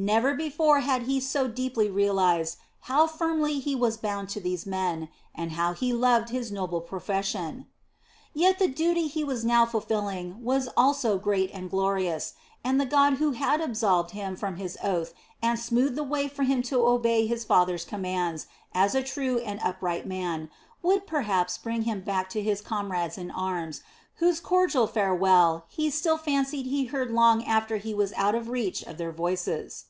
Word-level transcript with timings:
Never 0.00 0.32
before 0.32 0.78
had 0.78 1.02
he 1.10 1.18
so 1.18 1.48
deeply 1.48 1.90
realized 1.90 2.56
how 2.82 3.08
firmly 3.08 3.58
he 3.58 3.74
was 3.74 3.96
bound 3.96 4.28
to 4.28 4.38
these 4.38 4.64
men, 4.64 5.08
and 5.34 5.50
how 5.50 5.72
he 5.72 5.92
loved 5.92 6.28
his 6.28 6.52
noble 6.52 6.80
profession. 6.80 7.66
Yet 8.32 8.60
the 8.60 8.68
duty 8.68 9.08
he 9.08 9.24
was 9.24 9.44
now 9.44 9.66
fulfilling 9.66 10.40
was 10.40 10.68
also 10.76 11.18
great 11.18 11.50
and 11.52 11.68
glorious, 11.68 12.34
and 12.62 12.80
the 12.80 12.86
God 12.86 13.14
who 13.14 13.32
had 13.32 13.60
absolved 13.60 14.12
him 14.12 14.36
from 14.36 14.54
his 14.54 14.78
oath 14.84 15.14
and 15.42 15.58
smoothed 15.58 15.96
the 15.96 16.04
way 16.04 16.28
for 16.28 16.44
him 16.44 16.62
to 16.70 16.86
obey 16.86 17.26
his 17.26 17.42
father's 17.42 17.84
commands 17.84 18.46
as 18.72 18.94
a 18.94 19.02
true 19.02 19.38
and 19.38 19.58
upright 19.64 20.06
man, 20.06 20.48
would 20.80 21.08
perhaps 21.08 21.58
bring 21.58 21.82
him 21.82 22.02
back 22.02 22.30
to 22.30 22.40
his 22.40 22.60
comrades 22.60 23.18
in 23.18 23.32
arms, 23.32 23.80
whose 24.18 24.40
cordial 24.40 24.88
farewell 24.88 25.64
he 25.68 25.88
still 25.88 26.18
fancied 26.18 26.66
he 26.66 26.86
heard 26.86 27.08
long 27.08 27.44
after 27.44 27.76
he 27.76 27.94
was 27.94 28.12
out 28.14 28.34
of 28.34 28.48
reach 28.48 28.82
of 28.82 28.98
their 28.98 29.12
voices. 29.12 29.84